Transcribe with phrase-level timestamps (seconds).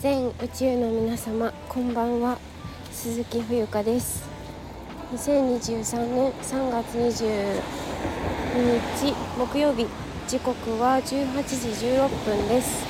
[0.00, 2.38] 全宇宙の皆様こんばんは。
[2.90, 4.26] 鈴木冬香です。
[5.12, 7.60] 2023年3月22
[9.04, 9.86] 日木曜日
[10.26, 11.18] 時刻は18時
[11.86, 12.82] 16分です。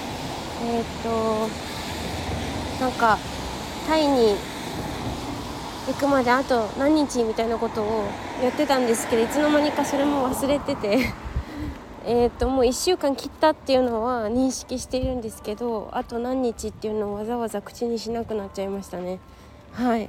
[0.62, 1.48] えー、っと
[2.80, 3.18] なんか
[3.88, 4.36] タイに
[5.88, 8.04] 行くまであと何日みたいなことを
[8.40, 11.29] やってたんですけどいつの間にかそれも忘れてて。
[12.06, 19.20] えーと、もう1週間切ったっていうのは認識しているんですけどあと何日っていうのをわざわざ口にしなくなっちゃいましたね。
[19.72, 20.08] はい。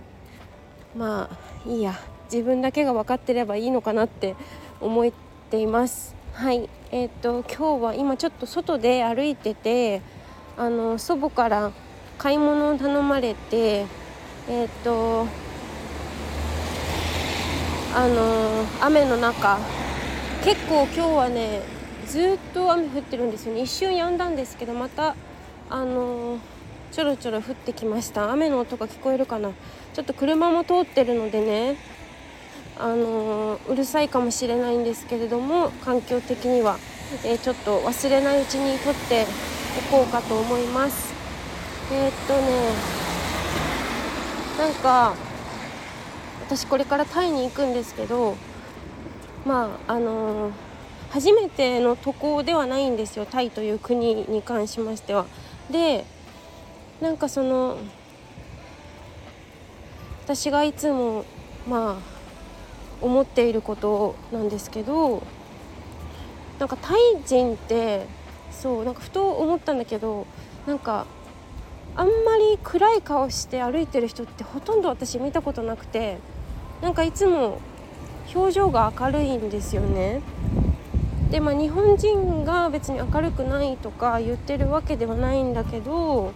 [0.96, 2.00] まあいいや。
[2.32, 4.36] 自分だけが分かってればいいのかなって
[4.80, 5.12] 思っ
[5.50, 6.16] ています。
[6.34, 6.70] はい。
[6.92, 10.02] えーと、と今日は今ちょっと外で歩いてて
[10.58, 11.72] あの祖母から
[12.18, 13.86] 買い物を頼まれて
[14.48, 15.28] えっ、ー、と
[17.94, 19.60] あの雨の中。
[20.44, 21.81] 結構今日はね
[22.12, 23.62] ずっと雨降ってるんですよね。
[23.62, 25.16] 一瞬止んだんですけどまた
[25.70, 26.40] あのー、
[26.92, 28.30] ちょろちょろ降ってきました。
[28.34, 29.52] 雨の音が聞こえるかな。
[29.94, 31.78] ちょっと車も通ってるのでね
[32.78, 36.80] あのー、うるさいかもしれないんですけれども環境的には、
[37.24, 39.26] えー、ちょっと忘れないうちに撮って
[39.90, 41.14] おこうかと思います。
[41.94, 42.42] え、っとね
[44.60, 45.14] なんか
[46.46, 48.36] 私これからタイに行くんですけど
[49.46, 50.71] まああのー
[51.12, 55.26] 初めての渡航ではないんですよタイという国に関しましては。
[55.70, 56.06] で
[57.02, 57.78] なんかその
[60.24, 61.26] 私がいつも
[61.68, 65.22] まあ思っていることなんですけど
[66.60, 68.06] なんかタイ人って
[68.52, 70.28] そうなんかふと思ったんだけど
[70.66, 71.08] なんか
[71.96, 76.20] あんまり暗い顔して歩いてる人ってほとんど私見たことなくて
[76.82, 77.60] なんかいつも
[78.34, 80.22] 表情が明るいんですよね。
[81.32, 86.34] でまあ日本人が別に明るくないとか言ってるわけではないんだけど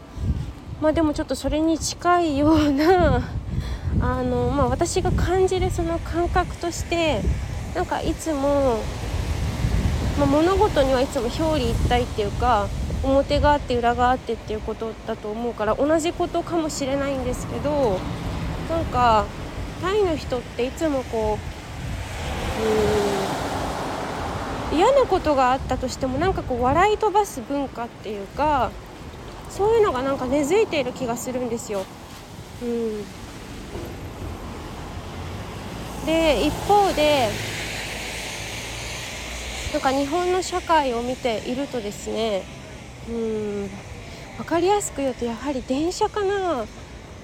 [0.81, 3.21] まあでもちょっとそれに近いような
[4.01, 7.21] あの、まあ、私が感じるその感覚として
[7.75, 8.77] なんかいつも、
[10.17, 12.67] まあ、物事にはいつも表裏一体っていうか
[13.03, 17.99] 表があって裏があってっていうことだと思うから同じことかもしれないんですけど
[18.69, 19.25] なんか
[19.81, 21.37] タイの人っていつもこ
[22.59, 22.94] ううん
[24.73, 28.71] 嫌なことがあったとしてもなんかこう笑い飛ばす文化っていうか
[29.49, 31.85] そういうのがなんか根付いている気がするんですよ。
[32.61, 33.03] うん、
[36.05, 37.29] で一方で
[39.73, 42.43] なんか日本の社会を見ているとですね
[43.09, 43.69] うん
[44.37, 46.65] 分かりやすく言うとやはり電車かな。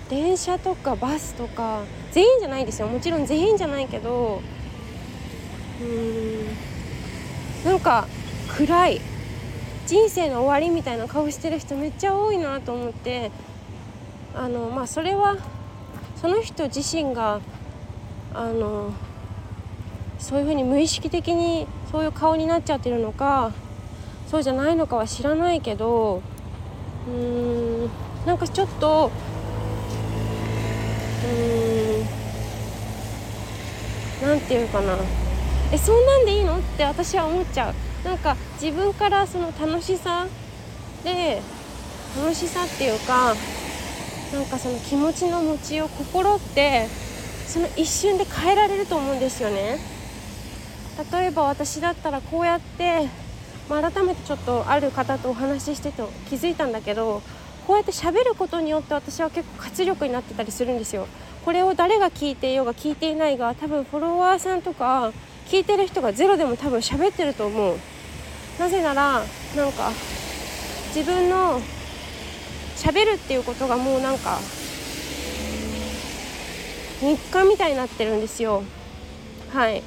[0.10, 2.88] 電車とかバスとか全員じゃないですよ。
[2.90, 4.42] もちろん全員じゃないけど
[5.82, 6.48] うん
[7.64, 8.08] なんか
[8.58, 9.02] 暗い
[9.88, 13.32] 人生の終わりみたいな顔してる人めっちゃ多いなと思って
[14.36, 15.38] あのまあそれは
[16.16, 17.42] その人自身が
[18.34, 18.94] あの
[20.20, 23.52] そういうふうに無意識的にそういう顔になっちゃってるのか
[24.28, 26.22] そうじゃないのかは知らないけど
[27.08, 27.90] うーん
[28.26, 29.12] なんかちょっと
[31.24, 32.06] うーん
[34.22, 34.96] 何て言うかな。
[35.72, 36.58] えそんなんでいいの？
[36.58, 37.74] って私は思っちゃう。
[38.06, 40.28] なんか自分からその楽しさ
[41.04, 41.42] で
[42.18, 43.36] 楽しさっていうか
[44.34, 46.88] なんかその気持ちの持ちよう心って
[47.46, 49.78] その一瞬で変えられると思うんですよね。
[51.12, 53.08] 例えば私だったらこうやって、
[53.70, 57.22] まあ、改めてちょっとある方とお話ししてて気づいたんだけど
[57.66, 61.08] こうやって喋ることによって私は結構活力になってたりするんですよ。
[61.46, 65.12] これを誰が聞いていようが聞いていないが多分フォロワーさんとか
[65.52, 67.78] 聞いてる人がゼロでも多分喋ってると思う。
[68.58, 69.22] なぜなら
[69.54, 69.92] なんか
[70.96, 71.60] 自分の
[72.78, 74.38] 喋るっていうことがもうなんか
[77.02, 78.64] 日課みたいになってるんですよ。
[79.52, 79.84] はい。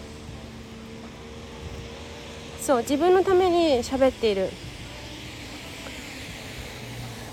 [2.61, 4.51] そう自分のために喋っている。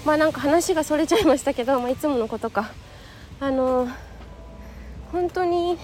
[0.05, 2.71] まあなんか話がそれちゃいましたけど、まあ、いつものことか。
[3.41, 3.89] あの
[5.11, 5.77] 本当に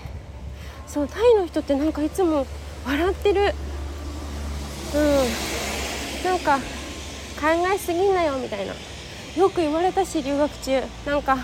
[0.88, 2.48] そうタイの人ってなんかいつも
[2.86, 3.42] 笑ってる。
[3.42, 6.24] うん。
[6.24, 6.62] なんか考
[7.74, 8.74] えすぎんなよみたいな。
[9.36, 10.82] よく言われたし留学中。
[11.06, 11.38] なんか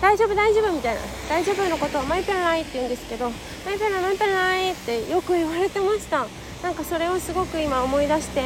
[0.00, 1.00] 大丈夫大丈夫みたいな。
[1.28, 3.30] 大丈夫のことをマイペラないって言うんですけど
[3.64, 6.26] マイペラマイペラないってよく言われてました。
[6.62, 8.42] なんかそれをすごく今思い出して、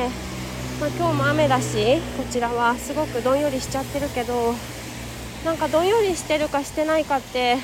[0.81, 4.55] まあ、今日も雨だしこちらはすごくどんよりしちゃってるけど
[5.45, 7.57] なんかどんよりしてるかしてないかって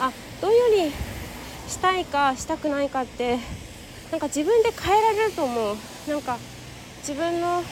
[0.00, 0.12] あ
[0.42, 0.92] どんより
[1.68, 3.38] したいかしたくないかって
[4.10, 5.76] なんか自分で変えられると思う。
[6.08, 6.38] なんか
[7.00, 7.62] 自分の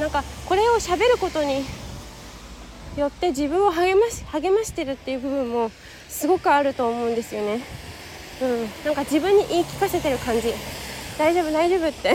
[0.00, 1.64] なんかこれを喋ることに
[2.96, 5.70] よって自分を励まし励ましてるっていう部分も
[6.08, 7.60] すごくあると思うんですよね。
[8.40, 10.52] うん、なんか自分に言い聞かせてる感じ。
[11.18, 12.14] 大丈夫大丈夫って。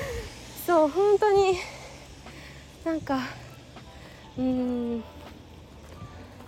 [0.66, 1.58] そう本当に
[2.84, 3.20] なんか
[4.38, 5.04] うーん。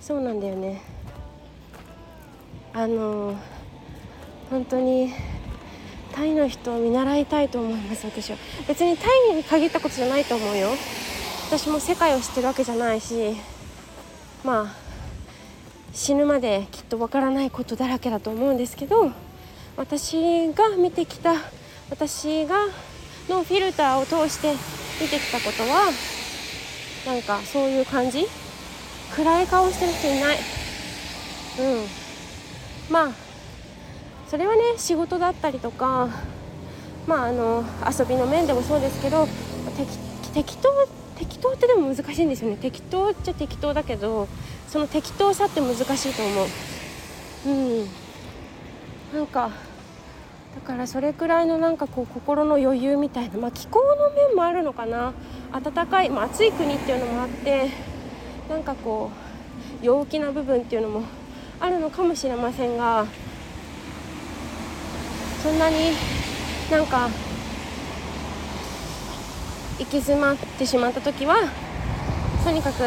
[0.00, 0.82] そうなんだよね。
[2.74, 3.36] あの
[4.50, 5.12] 本当に
[6.12, 8.36] タイの人を見習いたいと思います私は。
[8.66, 10.70] 別にタイに限ったことじゃないと思うよ。
[11.48, 13.36] 私も世界を知ってるわけじゃないし
[14.42, 14.74] まあ
[15.92, 19.12] 死ぬまできっとわからないことだらけだと思うんですけど
[19.76, 21.34] 私が見てきた
[21.90, 22.68] 私が
[23.28, 24.54] のフィルターを通して
[24.98, 25.90] 見てきたことは
[27.06, 28.26] なんかそういう感じ？
[29.14, 30.38] 暗い顔してる人いない？
[31.58, 32.01] うん。
[32.90, 33.12] まあ
[34.28, 36.08] それはね仕事だったりとか
[37.06, 37.64] まああの
[37.98, 39.26] 遊びの面でもそうですけど
[40.34, 42.56] 適当適当ってでも難しいんですよね。
[42.56, 44.26] 適当っちゃ適当だけど
[44.66, 46.46] その適当さって難しいと思う。
[47.46, 47.86] うん。
[49.14, 49.50] なんか
[50.54, 55.12] だからそれくらいのなんかこう心の余裕みたいなまあ気候の面もあるのかな。
[55.52, 57.68] 暖かい、まあ、暑い国っていうのもあって
[58.48, 59.10] なんかこ
[59.82, 61.02] う陽気な部分っていうのも
[61.62, 63.06] あるのかもしれませんが
[65.44, 65.92] そんなに
[66.68, 67.08] なんか
[69.78, 71.36] 行き詰まってしまった時は
[72.44, 72.82] とにかく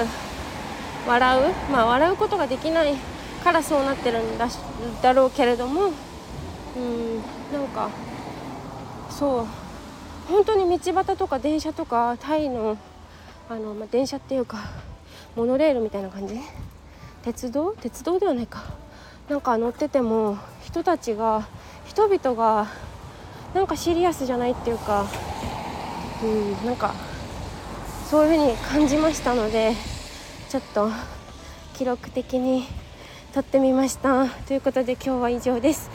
[1.07, 1.71] 笑う。
[1.71, 2.95] まあ笑うことができない
[3.45, 4.49] からそうなってるんだ
[5.01, 5.91] だろうけれども
[6.75, 7.21] うん
[7.53, 7.89] なんか
[9.09, 9.47] そう。
[10.27, 12.77] 本当に道端とか電車とかタイの
[13.49, 14.57] あの、まあ、電車っていうか
[15.35, 16.35] モノレールみたいな感じ
[17.25, 17.73] 鉄道？
[17.81, 18.63] 鉄道ではないか。
[19.27, 21.47] なんか乗ってても人たちが
[21.87, 22.67] 人々が
[23.55, 25.07] なんかシリアスじゃないっていうか
[26.23, 26.93] うんなんか
[28.07, 29.73] そういう風に感じましたので
[30.49, 30.91] ちょっと
[31.73, 32.67] 記録的に
[33.33, 34.27] 撮ってみました。
[34.27, 35.89] ということで今日は以上です。